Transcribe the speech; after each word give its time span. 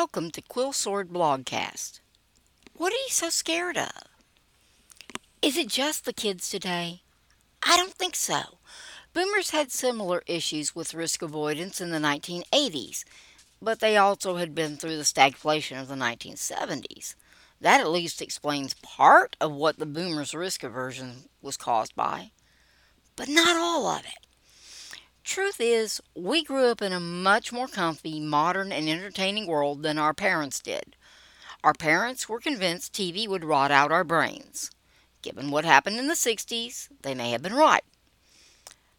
Welcome 0.00 0.32
to 0.32 0.42
Quill 0.42 0.72
Sword 0.72 1.10
Blogcast. 1.10 2.00
What 2.76 2.92
are 2.92 2.96
you 2.96 3.10
so 3.10 3.30
scared 3.30 3.76
of? 3.78 3.92
Is 5.40 5.56
it 5.56 5.68
just 5.68 6.04
the 6.04 6.12
kids 6.12 6.50
today? 6.50 7.02
I 7.64 7.76
don't 7.76 7.94
think 7.94 8.16
so. 8.16 8.58
Boomers 9.12 9.50
had 9.50 9.70
similar 9.70 10.24
issues 10.26 10.74
with 10.74 10.94
risk 10.94 11.22
avoidance 11.22 11.80
in 11.80 11.90
the 11.90 12.00
1980s, 12.00 13.04
but 13.62 13.78
they 13.78 13.96
also 13.96 14.34
had 14.34 14.52
been 14.52 14.76
through 14.76 14.96
the 14.96 15.04
stagflation 15.04 15.80
of 15.80 15.86
the 15.86 15.94
1970s. 15.94 17.14
That 17.60 17.80
at 17.80 17.88
least 17.88 18.20
explains 18.20 18.74
part 18.74 19.36
of 19.40 19.52
what 19.52 19.78
the 19.78 19.86
boomers' 19.86 20.34
risk 20.34 20.64
aversion 20.64 21.28
was 21.40 21.56
caused 21.56 21.94
by, 21.94 22.32
but 23.14 23.28
not 23.28 23.54
all 23.56 23.86
of 23.86 24.04
it. 24.04 24.23
Truth 25.24 25.58
is, 25.58 26.02
we 26.14 26.44
grew 26.44 26.66
up 26.66 26.82
in 26.82 26.92
a 26.92 27.00
much 27.00 27.50
more 27.50 27.66
comfy, 27.66 28.20
modern, 28.20 28.70
and 28.70 28.90
entertaining 28.90 29.46
world 29.46 29.82
than 29.82 29.98
our 29.98 30.12
parents 30.12 30.60
did. 30.60 30.96
Our 31.64 31.72
parents 31.72 32.28
were 32.28 32.38
convinced 32.38 32.92
TV 32.92 33.26
would 33.26 33.42
rot 33.42 33.70
out 33.70 33.90
our 33.90 34.04
brains. 34.04 34.70
Given 35.22 35.50
what 35.50 35.64
happened 35.64 35.98
in 35.98 36.08
the 36.08 36.14
60s, 36.14 36.88
they 37.00 37.14
may 37.14 37.30
have 37.30 37.40
been 37.40 37.54
right. 37.54 37.84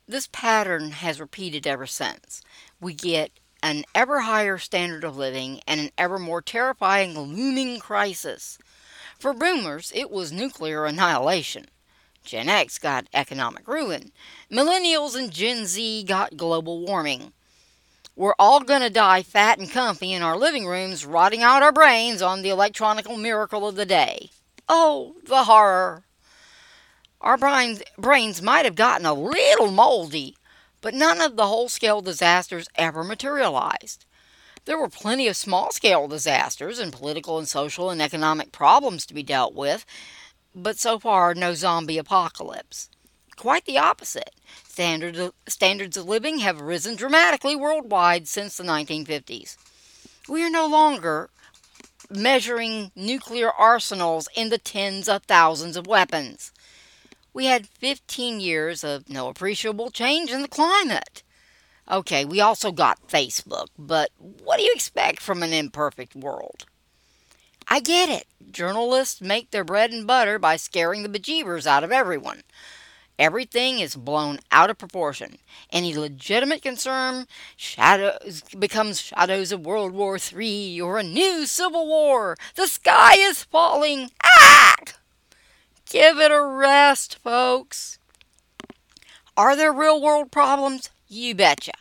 This 0.07 0.27
pattern 0.31 0.91
has 0.91 1.19
repeated 1.19 1.67
ever 1.67 1.85
since. 1.85 2.41
We 2.81 2.95
get 2.95 3.31
an 3.61 3.85
ever 3.93 4.21
higher 4.21 4.57
standard 4.57 5.03
of 5.03 5.15
living 5.15 5.61
and 5.67 5.79
an 5.79 5.91
ever 5.95 6.17
more 6.17 6.41
terrifying 6.41 7.13
looming 7.13 7.79
crisis. 7.79 8.57
For 9.19 9.31
boomers, 9.31 9.91
it 9.93 10.09
was 10.09 10.31
nuclear 10.31 10.87
annihilation. 10.87 11.67
Gen 12.25 12.49
X 12.49 12.77
got 12.79 13.07
economic 13.13 13.67
ruin. 13.67 14.11
Millennials 14.51 15.15
and 15.15 15.31
Gen 15.31 15.65
Z 15.65 16.03
got 16.03 16.35
global 16.35 16.85
warming. 16.85 17.31
We're 18.15 18.33
all 18.39 18.61
going 18.61 18.81
to 18.81 18.89
die 18.89 19.23
fat 19.23 19.59
and 19.59 19.69
comfy 19.69 20.11
in 20.11 20.21
our 20.21 20.37
living 20.37 20.65
rooms, 20.65 21.05
rotting 21.05 21.43
out 21.43 21.61
our 21.61 21.71
brains 21.71 22.21
on 22.21 22.41
the 22.41 22.49
electronical 22.49 23.17
miracle 23.17 23.67
of 23.67 23.75
the 23.75 23.85
day. 23.85 24.31
Oh, 24.67 25.15
the 25.25 25.43
horror! 25.43 26.05
Our 27.21 27.37
brains, 27.37 27.83
brains 27.97 28.41
might 28.41 28.65
have 28.65 28.75
gotten 28.75 29.05
a 29.05 29.13
little 29.13 29.71
moldy, 29.71 30.35
but 30.81 30.93
none 30.93 31.21
of 31.21 31.35
the 31.35 31.47
whole 31.47 31.69
scale 31.69 32.01
disasters 32.01 32.67
ever 32.75 33.03
materialized. 33.03 34.05
There 34.65 34.77
were 34.79 34.89
plenty 34.89 35.27
of 35.27 35.35
small 35.35 35.71
scale 35.71 36.07
disasters 36.07 36.79
and 36.79 36.91
political 36.91 37.37
and 37.37 37.47
social 37.47 37.89
and 37.89 38.01
economic 38.01 38.51
problems 38.51 39.05
to 39.05 39.13
be 39.13 39.23
dealt 39.23 39.53
with, 39.53 39.85
but 40.55 40.79
so 40.79 40.97
far 40.97 41.35
no 41.35 41.53
zombie 41.53 41.97
apocalypse. 41.97 42.89
Quite 43.35 43.65
the 43.65 43.77
opposite. 43.77 44.31
Standard, 44.67 45.31
standards 45.47 45.97
of 45.97 46.05
living 46.05 46.39
have 46.39 46.61
risen 46.61 46.95
dramatically 46.95 47.55
worldwide 47.55 48.27
since 48.27 48.55
the 48.55 48.63
1950s. 48.63 49.57
We 50.29 50.43
are 50.43 50.49
no 50.49 50.65
longer 50.65 51.29
measuring 52.09 52.91
nuclear 52.95 53.51
arsenals 53.51 54.29
in 54.35 54.49
the 54.49 54.57
tens 54.57 55.09
of 55.09 55.23
thousands 55.23 55.75
of 55.75 55.87
weapons. 55.87 56.51
We 57.33 57.45
had 57.45 57.67
15 57.67 58.39
years 58.39 58.83
of 58.83 59.09
no 59.09 59.27
appreciable 59.27 59.91
change 59.91 60.31
in 60.31 60.41
the 60.41 60.47
climate. 60.47 61.23
Okay, 61.91 62.25
we 62.25 62.39
also 62.39 62.71
got 62.71 63.07
Facebook, 63.07 63.67
but 63.77 64.09
what 64.17 64.57
do 64.57 64.63
you 64.63 64.71
expect 64.73 65.19
from 65.19 65.43
an 65.43 65.53
imperfect 65.53 66.15
world? 66.15 66.65
I 67.67 67.79
get 67.79 68.09
it. 68.09 68.27
Journalists 68.51 69.21
make 69.21 69.51
their 69.51 69.63
bread 69.63 69.91
and 69.91 70.05
butter 70.05 70.39
by 70.39 70.55
scaring 70.55 71.03
the 71.03 71.09
bejeebers 71.09 71.65
out 71.65 71.83
of 71.83 71.91
everyone. 71.91 72.43
Everything 73.17 73.79
is 73.79 73.95
blown 73.95 74.39
out 74.51 74.69
of 74.69 74.77
proportion. 74.77 75.37
Any 75.71 75.95
legitimate 75.95 76.61
concern 76.61 77.27
shadows 77.55 78.43
becomes 78.57 78.99
shadows 78.99 79.51
of 79.51 79.65
World 79.65 79.93
War 79.93 80.17
III 80.17 80.81
or 80.81 80.97
a 80.97 81.03
new 81.03 81.45
civil 81.45 81.87
war. 81.87 82.35
The 82.55 82.67
sky 82.67 83.15
is 83.17 83.43
falling. 83.43 84.11
Ah! 84.21 84.75
Give 85.89 86.19
it 86.19 86.31
a 86.31 86.45
rest, 86.45 87.17
folks. 87.23 87.99
Are 89.37 89.55
there 89.55 89.71
real 89.71 90.01
world 90.01 90.31
problems? 90.31 90.89
You 91.07 91.35
betcha. 91.35 91.73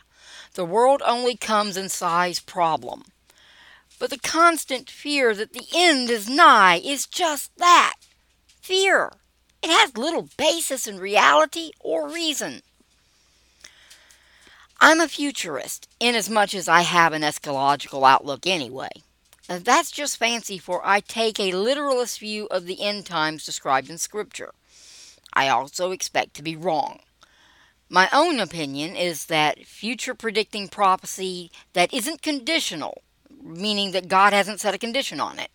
The 0.53 0.65
world 0.65 1.01
only 1.05 1.35
comes 1.35 1.75
in 1.75 1.89
size 1.89 2.39
problem. 2.39 3.03
But 3.99 4.09
the 4.09 4.19
constant 4.19 4.89
fear 4.89 5.33
that 5.35 5.53
the 5.53 5.65
end 5.73 6.09
is 6.09 6.29
nigh 6.29 6.81
is 6.83 7.05
just 7.05 7.55
that 7.57 7.93
fear. 8.61 9.13
It 9.63 9.69
has 9.69 9.97
little 9.97 10.29
basis 10.37 10.85
in 10.85 10.99
reality 10.99 11.71
or 11.79 12.09
reason. 12.09 12.61
I'm 14.81 14.99
a 14.99 15.07
futurist, 15.07 15.87
inasmuch 15.99 16.53
as 16.53 16.67
I 16.67 16.81
have 16.81 17.13
an 17.13 17.21
eschatological 17.21 18.07
outlook 18.07 18.45
anyway. 18.45 18.89
That's 19.47 19.91
just 19.91 20.17
fancy, 20.17 20.57
for 20.57 20.81
I 20.85 20.99
take 20.99 21.39
a 21.39 21.53
literalist 21.53 22.19
view 22.19 22.47
of 22.51 22.65
the 22.65 22.81
end 22.81 23.05
times 23.05 23.45
described 23.45 23.89
in 23.89 23.97
Scripture. 23.97 24.53
I 25.33 25.47
also 25.47 25.91
expect 25.91 26.33
to 26.35 26.43
be 26.43 26.55
wrong. 26.55 26.99
My 27.89 28.09
own 28.11 28.39
opinion 28.39 28.95
is 28.95 29.27
that 29.27 29.65
future 29.65 30.15
predicting 30.15 30.67
prophecy 30.67 31.51
that 31.73 31.93
isn't 31.93 32.21
conditional 32.21 33.01
meaning 33.45 33.91
that 33.91 34.07
God 34.07 34.33
hasn't 34.33 34.59
set 34.59 34.73
a 34.73 34.79
condition 34.79 35.19
on 35.19 35.39
it, 35.39 35.51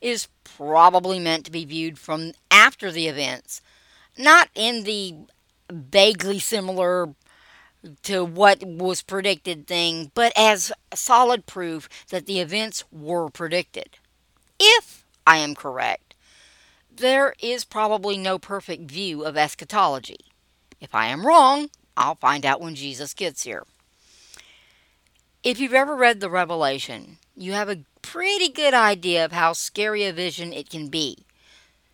is 0.00 0.28
probably 0.44 1.18
meant 1.18 1.44
to 1.44 1.50
be 1.50 1.64
viewed 1.64 1.98
from 1.98 2.32
after 2.50 2.90
the 2.90 3.08
events, 3.08 3.60
not 4.16 4.48
in 4.54 4.84
the 4.84 5.14
vaguely 5.70 6.38
similar 6.38 7.14
to 8.02 8.24
what 8.24 8.62
was 8.64 9.02
predicted 9.02 9.66
thing, 9.66 10.10
but 10.14 10.32
as 10.36 10.72
solid 10.94 11.46
proof 11.46 11.88
that 12.10 12.26
the 12.26 12.40
events 12.40 12.84
were 12.92 13.28
predicted. 13.28 13.98
If 14.60 15.04
I 15.26 15.38
am 15.38 15.54
correct, 15.54 16.14
there 16.94 17.34
is 17.40 17.64
probably 17.64 18.16
no 18.16 18.38
perfect 18.38 18.90
view 18.90 19.24
of 19.24 19.36
eschatology. 19.36 20.18
If 20.80 20.94
I 20.94 21.06
am 21.06 21.26
wrong, 21.26 21.70
I'll 21.96 22.16
find 22.16 22.44
out 22.46 22.60
when 22.60 22.74
Jesus 22.74 23.14
gets 23.14 23.44
here. 23.44 23.64
If 25.42 25.58
you've 25.58 25.74
ever 25.74 25.96
read 25.96 26.20
the 26.20 26.30
Revelation, 26.30 27.18
you 27.42 27.52
have 27.52 27.68
a 27.68 27.84
pretty 28.02 28.48
good 28.48 28.72
idea 28.72 29.24
of 29.24 29.32
how 29.32 29.52
scary 29.52 30.04
a 30.04 30.12
vision 30.12 30.52
it 30.52 30.70
can 30.70 30.86
be. 30.86 31.26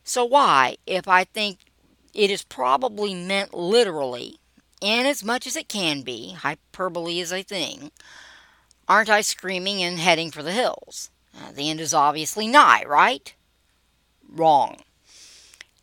So, 0.05 0.25
why, 0.25 0.77
if 0.87 1.09
I 1.09 1.25
think 1.25 1.61
it 2.13 2.31
is 2.31 2.43
probably 2.43 3.15
meant 3.15 3.55
literally, 3.55 4.39
and 4.83 5.09
as 5.09 5.25
much 5.25 5.47
as 5.47 5.57
it 5.57 5.69
can 5.69 6.03
be, 6.03 6.33
hyperbole 6.33 7.19
is 7.19 7.33
a 7.33 7.43
thing, 7.43 7.91
aren't 8.87 9.09
I 9.09 9.23
screaming 9.23 9.83
and 9.83 9.99
heading 9.99 10.31
for 10.31 10.43
the 10.43 10.53
hills? 10.53 11.11
Uh, 11.35 11.53
the 11.53 11.71
end 11.71 11.81
is 11.81 11.95
obviously 11.95 12.47
nigh, 12.47 12.85
right? 12.87 13.35
Wrong. 14.29 14.83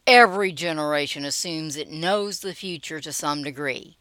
Every 0.06 0.52
generation 0.52 1.26
assumes 1.26 1.76
it 1.76 1.90
knows 1.90 2.40
the 2.40 2.53
future 2.53 3.00
to 3.00 3.12
some 3.12 3.44
degree. 3.44 3.97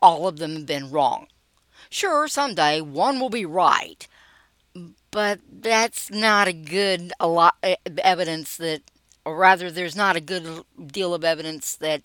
All 0.00 0.26
of 0.26 0.38
them 0.38 0.54
have 0.54 0.66
been 0.66 0.90
wrong. 0.90 1.26
Sure, 1.90 2.26
someday 2.26 2.80
one 2.80 3.20
will 3.20 3.28
be 3.28 3.44
right, 3.44 4.08
but 5.12 5.38
that's 5.60 6.10
not 6.10 6.48
a 6.48 6.52
good 6.52 7.12
a 7.20 7.28
lot 7.28 7.54
eh, 7.62 7.76
evidence 7.98 8.56
that 8.56 8.80
or 9.24 9.36
rather 9.36 9.70
there's 9.70 9.94
not 9.94 10.16
a 10.16 10.20
good 10.20 10.64
deal 10.84 11.14
of 11.14 11.22
evidence 11.22 11.76
that 11.76 12.02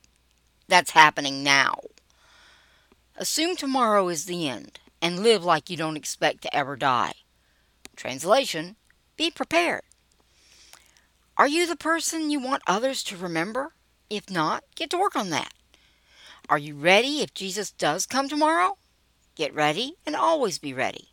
that's 0.67 0.91
happening 0.91 1.41
now. 1.41 1.79
Assume 3.15 3.55
tomorrow 3.55 4.09
is 4.09 4.25
the 4.25 4.47
end 4.47 4.79
and 5.01 5.23
live 5.23 5.43
like 5.43 5.69
you 5.69 5.77
don't 5.77 5.97
expect 5.97 6.43
to 6.43 6.55
ever 6.55 6.75
die. 6.75 7.13
Translation 7.95 8.75
be 9.15 9.31
prepared. 9.31 9.81
Are 11.37 11.47
you 11.47 11.65
the 11.65 11.75
person 11.75 12.29
you 12.29 12.39
want 12.39 12.61
others 12.67 13.01
to 13.03 13.17
remember? 13.17 13.73
If 14.09 14.29
not 14.29 14.63
get 14.75 14.89
to 14.91 14.97
work 14.97 15.15
on 15.15 15.31
that. 15.31 15.53
Are 16.49 16.57
you 16.57 16.75
ready 16.75 17.21
if 17.21 17.33
jesus 17.33 17.71
does 17.71 18.05
come 18.05 18.29
tomorrow? 18.29 18.77
Get 19.35 19.53
ready 19.53 19.95
and 20.05 20.15
always 20.15 20.59
be 20.59 20.73
ready 20.73 21.09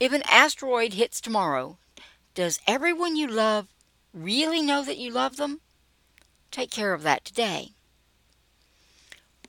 if 0.00 0.12
an 0.12 0.22
asteroid 0.28 0.94
hits 0.94 1.20
tomorrow, 1.20 1.78
does 2.34 2.60
everyone 2.66 3.16
you 3.16 3.26
love 3.26 3.68
really 4.12 4.62
know 4.62 4.84
that 4.84 4.98
you 4.98 5.10
love 5.10 5.36
them? 5.36 5.60
Take 6.50 6.70
care 6.70 6.92
of 6.92 7.02
that 7.02 7.24
today. 7.24 7.70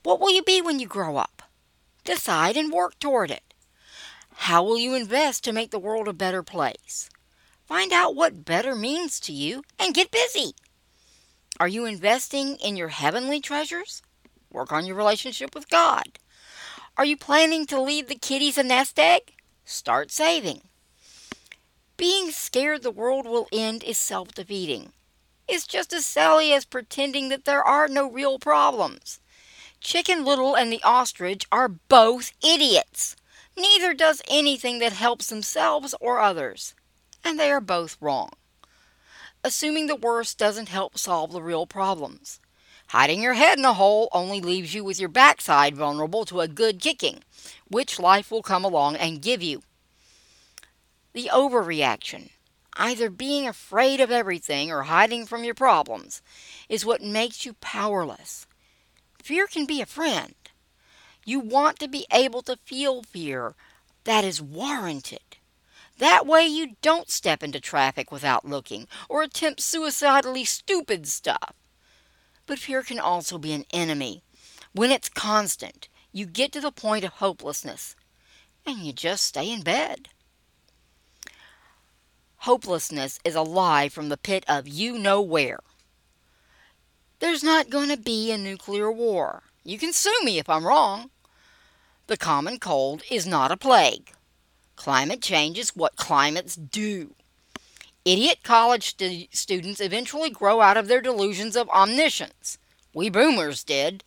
What 0.04 0.19
will 0.19 0.31
you 0.31 0.44
be 0.44 0.62
when 0.62 0.80
you 0.80 0.88
grow 0.88 1.18
up? 1.18 1.44
Decide 2.04 2.57
and 2.57 2.72
work 2.72 3.00
toward 3.00 3.31
it. 3.31 3.54
How 4.36 4.63
will 4.63 4.78
you 4.78 4.94
invest 4.94 5.44
to 5.45 5.54
make 5.54 5.72
the 5.72 5.80
world 5.80 6.07
a 6.07 6.13
better 6.13 6.44
place? 6.44 7.10
Find 7.66 7.94
out 7.94 8.16
what 8.16 8.46
better 8.46 8.75
means 8.75 9.19
to 9.22 9.31
you 9.31 9.63
and 9.80 9.94
get 9.94 10.12
busy. 10.12 10.54
Are 11.60 11.68
you 11.68 11.86
investing 11.86 12.57
in 12.57 12.75
your 12.75 12.89
heavenly 12.89 13.39
treasures? 13.39 14.01
Work 14.51 14.72
on 14.72 14.86
your 14.86 14.96
relationship 14.96 15.56
with 15.56 15.69
God. 15.69 16.19
Are 16.98 17.06
you 17.06 17.16
planning 17.16 17.66
to 17.68 17.81
leave 17.81 18.07
the 18.07 18.16
kiddies 18.16 18.57
a 18.57 18.63
nest 18.63 19.00
egg? 19.00 19.32
Start 19.65 20.12
saving. 20.12 20.62
Being 21.98 22.31
scared 22.31 22.83
the 22.83 22.92
world 22.92 23.25
will 23.25 23.48
end 23.51 23.83
is 23.83 23.98
self 23.98 24.30
defeating. 24.33 24.94
It's 25.48 25.68
just 25.68 25.94
as 25.94 26.06
silly 26.06 26.54
as 26.54 26.65
pretending 26.65 27.30
that 27.30 27.45
there 27.45 27.63
are 27.63 27.88
no 27.88 28.10
real 28.10 28.39
problems. 28.39 29.19
Chicken 29.81 30.24
Little 30.25 30.56
and 30.56 30.71
the 30.71 30.81
ostrich 30.83 31.45
are 31.51 31.68
both 31.68 32.31
idiots. 32.44 33.15
Neither 33.57 33.94
does 33.94 34.21
anything 34.27 34.80
that 34.80 34.94
helps 34.94 35.27
themselves 35.27 35.94
or 36.00 36.19
others. 36.19 36.74
and 37.24 37.39
they 37.39 37.51
are 37.51 37.62
both 37.62 37.98
wrong. 38.01 38.31
Assuming 39.44 39.88
the 39.88 39.95
worst 39.95 40.38
doesn't 40.38 40.69
help 40.69 40.98
solve 40.98 41.31
the 41.31 41.42
real 41.42 41.65
problems. 41.65 42.39
Hiding 42.94 43.24
your 43.24 43.34
head 43.34 43.57
in 43.57 43.66
a 43.66 43.74
hole 43.74 44.07
only 44.12 44.40
leaves 44.40 44.75
you 44.75 44.84
with 44.84 45.00
your 45.00 45.10
backside 45.10 45.75
vulnerable 45.75 46.25
to 46.25 46.42
a 46.42 46.48
good 46.48 46.80
kicking, 46.80 47.24
which 47.68 47.98
life 47.98 48.30
will 48.30 48.44
come 48.44 48.63
along 48.63 48.98
and 48.98 49.19
give 49.19 49.42
you. 49.42 49.63
The 51.13 51.31
overreaction, 51.34 52.30
either 52.78 53.10
being 53.10 53.48
afraid 53.48 54.00
of 54.00 54.12
everything 54.12 54.72
or 54.72 54.84
hiding 54.84 55.25
from 55.25 55.44
your 55.44 55.56
problems, 55.56 56.22
is 56.69 56.86
what 56.86 57.01
makes 57.01 57.48
you 57.48 57.54
powerless. 57.54 58.45
Fear 59.24 59.48
can 59.48 59.66
be 59.66 59.81
a 59.81 59.88
friend. 59.88 60.36
You 61.25 61.39
want 61.39 61.80
to 61.80 61.88
be 61.88 62.06
able 62.13 62.44
to 62.44 62.60
feel 62.63 63.01
fear 63.01 63.56
that 64.04 64.24
is 64.24 64.39
warranted. 64.39 65.38
That 65.98 66.28
way 66.28 66.46
you 66.46 66.75
don't 66.84 67.10
step 67.10 67.42
into 67.42 67.60
traffic 67.60 68.12
without 68.12 68.46
looking 68.46 68.88
or 69.10 69.24
attempt 69.24 69.62
suicidally 69.62 70.46
stupid 70.46 71.07
stuff. 71.07 71.56
But 72.45 72.60
fear 72.60 72.84
can 72.84 73.00
also 73.00 73.38
be 73.38 73.54
an 73.54 73.66
enemy. 73.72 74.24
When 74.74 74.92
it's 74.92 75.10
constant, 75.10 75.88
you 76.12 76.25
get 76.25 76.51
to 76.54 76.62
the 76.62 76.72
point 76.72 77.04
of 77.04 77.13
hopelessness 77.13 77.95
and 78.66 78.80
you 78.80 78.94
just 78.94 79.25
stay 79.25 79.51
in 79.51 79.62
bed. 79.62 80.10
Hopelessness 82.38 83.19
is 83.24 83.36
a 83.36 83.42
lie 83.42 83.88
from 83.88 84.10
the 84.10 84.18
pit 84.18 84.44
of 84.48 84.68
you 84.68 84.98
know 84.98 85.22
where. 85.22 85.60
There's 87.19 87.44
not 87.44 87.69
going 87.69 87.90
to 87.90 87.98
be 87.98 88.31
a 88.31 88.38
nuclear 88.38 88.92
war. 88.92 89.44
You 89.63 89.78
can 89.78 89.94
sue 89.94 90.13
me 90.24 90.39
if 90.39 90.50
I'm 90.50 90.68
wrong. 90.68 91.10
The 92.07 92.18
common 92.18 92.60
cold 92.60 93.01
is 93.10 93.25
not 93.25 93.51
a 93.51 93.57
plague. 93.57 94.12
Climate 94.75 95.22
change 95.22 95.57
is 95.57 95.75
what 95.75 95.96
climates 95.96 96.56
do. 96.56 97.16
Idiot 98.05 98.39
college 98.44 98.89
stu- 98.89 99.27
students 99.31 99.79
eventually 99.79 100.29
grow 100.29 100.61
out 100.61 100.77
of 100.77 100.88
their 100.88 101.01
delusions 101.01 101.55
of 101.55 101.69
omniscience. 101.69 102.57
We 102.94 103.09
boomers 103.09 103.63
did. 103.63 104.03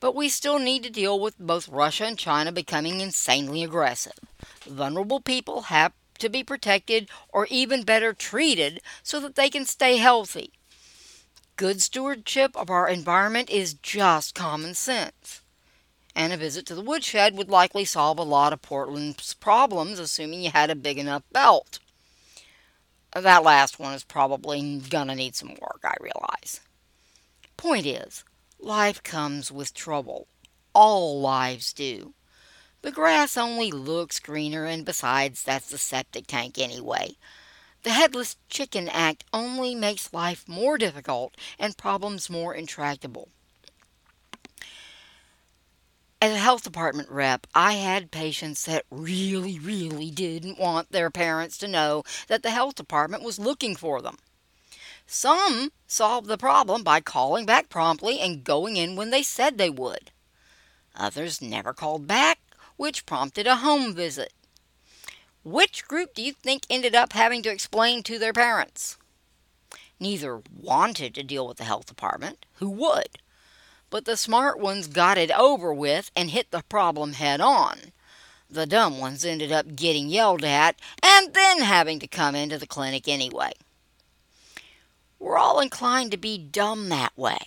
But 0.00 0.14
we 0.14 0.28
still 0.28 0.58
need 0.58 0.82
to 0.82 0.90
deal 0.90 1.20
with 1.20 1.38
both 1.38 1.68
Russia 1.68 2.04
and 2.04 2.18
China 2.18 2.50
becoming 2.50 3.00
insanely 3.00 3.62
aggressive. 3.62 4.18
Vulnerable 4.66 5.20
people 5.20 5.62
have 5.62 5.92
to 6.18 6.28
be 6.28 6.42
protected 6.42 7.08
or 7.28 7.46
even 7.50 7.82
better 7.82 8.12
treated 8.12 8.80
so 9.02 9.20
that 9.20 9.34
they 9.34 9.50
can 9.50 9.64
stay 9.64 9.98
healthy. 9.98 10.52
Good 11.56 11.82
stewardship 11.82 12.56
of 12.56 12.70
our 12.70 12.88
environment 12.88 13.50
is 13.50 13.74
just 13.74 14.34
common 14.34 14.74
sense 14.74 15.42
and 16.14 16.32
a 16.32 16.36
visit 16.36 16.66
to 16.66 16.74
the 16.74 16.82
woodshed 16.82 17.36
would 17.36 17.48
likely 17.48 17.84
solve 17.84 18.18
a 18.18 18.22
lot 18.22 18.52
of 18.52 18.62
Portland's 18.62 19.34
problems, 19.34 19.98
assuming 19.98 20.42
you 20.42 20.50
had 20.50 20.70
a 20.70 20.74
big 20.74 20.98
enough 20.98 21.22
belt. 21.32 21.78
That 23.14 23.44
last 23.44 23.78
one 23.78 23.94
is 23.94 24.04
probably 24.04 24.78
gonna 24.88 25.14
need 25.14 25.36
some 25.36 25.50
work, 25.60 25.80
I 25.84 25.94
realize. 26.00 26.60
Point 27.56 27.86
is, 27.86 28.24
life 28.58 29.02
comes 29.02 29.52
with 29.52 29.74
trouble. 29.74 30.26
All 30.74 31.20
lives 31.20 31.72
do. 31.72 32.14
The 32.80 32.90
grass 32.90 33.36
only 33.36 33.70
looks 33.70 34.18
greener, 34.18 34.64
and 34.64 34.84
besides, 34.84 35.42
that's 35.42 35.68
the 35.68 35.78
septic 35.78 36.26
tank 36.26 36.58
anyway. 36.58 37.16
The 37.82 37.90
Headless 37.90 38.36
Chicken 38.48 38.88
Act 38.88 39.24
only 39.32 39.74
makes 39.74 40.12
life 40.12 40.48
more 40.48 40.78
difficult 40.78 41.36
and 41.58 41.76
problems 41.76 42.30
more 42.30 42.54
intractable. 42.54 43.28
As 46.22 46.30
a 46.30 46.38
health 46.38 46.62
department 46.62 47.10
rep, 47.10 47.48
I 47.52 47.72
had 47.72 48.12
patients 48.12 48.64
that 48.66 48.84
really, 48.92 49.58
really 49.58 50.08
didn't 50.08 50.56
want 50.56 50.92
their 50.92 51.10
parents 51.10 51.58
to 51.58 51.66
know 51.66 52.04
that 52.28 52.44
the 52.44 52.52
health 52.52 52.76
department 52.76 53.24
was 53.24 53.40
looking 53.40 53.74
for 53.74 54.00
them. 54.00 54.18
Some 55.04 55.72
solved 55.88 56.28
the 56.28 56.38
problem 56.38 56.84
by 56.84 57.00
calling 57.00 57.44
back 57.44 57.68
promptly 57.68 58.20
and 58.20 58.44
going 58.44 58.76
in 58.76 58.94
when 58.94 59.10
they 59.10 59.24
said 59.24 59.58
they 59.58 59.68
would. 59.68 60.12
Others 60.94 61.42
never 61.42 61.72
called 61.72 62.06
back, 62.06 62.38
which 62.76 63.04
prompted 63.04 63.48
a 63.48 63.56
home 63.56 63.92
visit. 63.92 64.32
Which 65.42 65.88
group 65.88 66.14
do 66.14 66.22
you 66.22 66.34
think 66.34 66.62
ended 66.70 66.94
up 66.94 67.14
having 67.14 67.42
to 67.42 67.50
explain 67.50 68.04
to 68.04 68.20
their 68.20 68.32
parents? 68.32 68.96
Neither 69.98 70.40
wanted 70.56 71.16
to 71.16 71.24
deal 71.24 71.48
with 71.48 71.56
the 71.56 71.64
health 71.64 71.86
department. 71.86 72.46
Who 72.60 72.70
would? 72.70 73.08
But 73.92 74.06
the 74.06 74.16
smart 74.16 74.58
ones 74.58 74.88
got 74.88 75.18
it 75.18 75.30
over 75.30 75.72
with 75.72 76.10
and 76.16 76.30
hit 76.30 76.50
the 76.50 76.62
problem 76.70 77.12
head 77.12 77.42
on. 77.42 77.92
The 78.48 78.64
dumb 78.64 78.98
ones 78.98 79.22
ended 79.22 79.52
up 79.52 79.76
getting 79.76 80.08
yelled 80.08 80.44
at 80.44 80.80
and 81.02 81.34
then 81.34 81.60
having 81.60 81.98
to 81.98 82.06
come 82.06 82.34
into 82.34 82.56
the 82.56 82.66
clinic 82.66 83.06
anyway. 83.06 83.52
We're 85.18 85.36
all 85.36 85.60
inclined 85.60 86.10
to 86.12 86.16
be 86.16 86.38
dumb 86.38 86.88
that 86.88 87.12
way, 87.18 87.40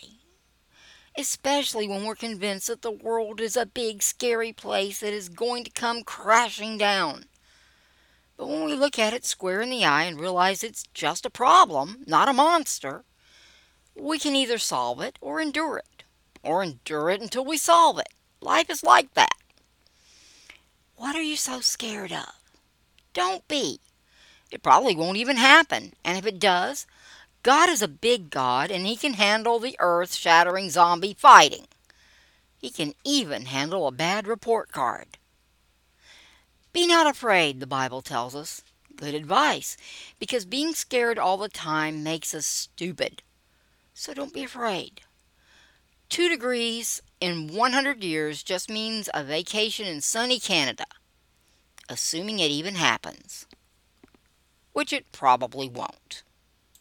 especially 1.17 1.87
when 1.87 2.05
we're 2.05 2.13
convinced 2.13 2.67
that 2.67 2.83
the 2.83 2.91
world 2.91 3.41
is 3.41 3.57
a 3.57 3.65
big, 3.65 4.03
scary 4.03 4.53
place 4.53 4.99
that 4.99 5.13
is 5.13 5.29
going 5.29 5.63
to 5.63 5.71
come 5.71 6.03
crashing 6.03 6.77
down. 6.77 7.25
But 8.37 8.49
when 8.49 8.65
we 8.65 8.75
look 8.75 8.99
at 8.99 9.13
it 9.13 9.25
square 9.25 9.61
in 9.61 9.71
the 9.71 9.83
eye 9.83 10.03
and 10.03 10.19
realize 10.19 10.63
it's 10.63 10.83
just 10.93 11.25
a 11.25 11.31
problem, 11.31 12.03
not 12.05 12.29
a 12.29 12.33
monster, 12.33 13.03
we 13.95 14.19
can 14.19 14.35
either 14.35 14.59
solve 14.59 15.01
it 15.01 15.17
or 15.21 15.41
endure 15.41 15.79
it 15.79 15.94
or 16.45 16.63
endure 16.63 17.09
it 17.09 17.21
until 17.21 17.43
we 17.43 17.57
solve 17.57 17.99
it. 17.99 18.09
Life 18.41 18.69
is 18.69 18.83
like 18.83 19.13
that. 19.15 19.35
What 20.95 21.15
are 21.15 21.21
you 21.21 21.35
so 21.35 21.59
scared 21.59 22.11
of? 22.11 22.31
Don't 23.13 23.47
be. 23.47 23.79
It 24.51 24.63
probably 24.63 24.95
won't 24.95 25.17
even 25.17 25.37
happen, 25.37 25.93
and 26.03 26.17
if 26.17 26.25
it 26.25 26.39
does, 26.39 26.85
God 27.43 27.69
is 27.69 27.81
a 27.81 27.87
big 27.87 28.29
God 28.29 28.71
and 28.71 28.85
He 28.85 28.95
can 28.95 29.13
handle 29.13 29.59
the 29.59 29.75
earth 29.79 30.13
shattering 30.13 30.69
zombie 30.69 31.15
fighting. 31.17 31.67
He 32.57 32.69
can 32.69 32.93
even 33.03 33.45
handle 33.45 33.87
a 33.87 33.91
bad 33.91 34.27
report 34.27 34.71
card. 34.71 35.17
Be 36.73 36.87
not 36.87 37.07
afraid, 37.07 37.59
the 37.59 37.67
Bible 37.67 38.01
tells 38.01 38.35
us. 38.35 38.63
Good 38.95 39.13
advice, 39.13 39.77
because 40.19 40.45
being 40.45 40.73
scared 40.73 41.19
all 41.19 41.37
the 41.37 41.49
time 41.49 42.01
makes 42.01 42.33
us 42.33 42.45
stupid. 42.45 43.21
So 43.93 44.13
don't 44.13 44.33
be 44.33 44.43
afraid. 44.43 45.01
Two 46.09 46.29
degrees 46.29 47.01
in 47.19 47.47
100 47.47 48.03
years 48.03 48.43
just 48.43 48.69
means 48.69 49.09
a 49.13 49.23
vacation 49.23 49.87
in 49.87 50.01
sunny 50.01 50.39
Canada, 50.39 50.85
assuming 51.89 52.39
it 52.39 52.51
even 52.51 52.75
happens, 52.75 53.47
which 54.73 54.93
it 54.93 55.11
probably 55.11 55.67
won't. 55.67 56.23